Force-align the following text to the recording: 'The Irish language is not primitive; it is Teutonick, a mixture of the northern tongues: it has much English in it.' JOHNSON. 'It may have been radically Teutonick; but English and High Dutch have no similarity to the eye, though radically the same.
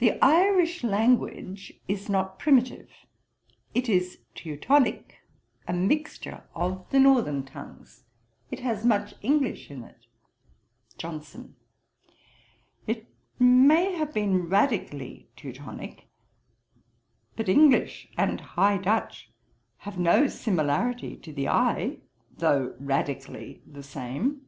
'The 0.00 0.20
Irish 0.22 0.84
language 0.84 1.72
is 1.88 2.10
not 2.10 2.38
primitive; 2.38 2.90
it 3.74 3.88
is 3.88 4.18
Teutonick, 4.34 5.20
a 5.66 5.72
mixture 5.72 6.44
of 6.54 6.86
the 6.90 7.00
northern 7.00 7.42
tongues: 7.42 8.04
it 8.50 8.60
has 8.60 8.84
much 8.84 9.14
English 9.22 9.70
in 9.70 9.82
it.' 9.82 10.04
JOHNSON. 10.98 11.56
'It 12.86 13.06
may 13.38 13.94
have 13.96 14.12
been 14.12 14.46
radically 14.50 15.30
Teutonick; 15.36 16.06
but 17.34 17.48
English 17.48 18.10
and 18.18 18.42
High 18.42 18.76
Dutch 18.76 19.30
have 19.78 19.98
no 19.98 20.26
similarity 20.26 21.16
to 21.16 21.32
the 21.32 21.48
eye, 21.48 22.00
though 22.36 22.76
radically 22.78 23.62
the 23.66 23.82
same. 23.82 24.42